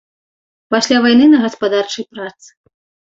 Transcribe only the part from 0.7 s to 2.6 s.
Пасля вайны на гаспадарчай працы.